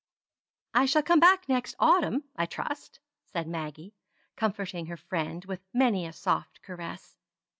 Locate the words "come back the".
1.03-1.53